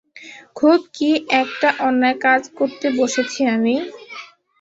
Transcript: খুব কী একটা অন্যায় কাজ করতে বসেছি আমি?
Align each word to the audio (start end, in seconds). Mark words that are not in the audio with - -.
খুব 0.55 0.79
কী 0.95 1.09
একটা 1.41 1.69
অন্যায় 1.87 2.17
কাজ 2.25 2.41
করতে 2.57 2.87
বসেছি 2.99 3.41
আমি? 3.55 3.75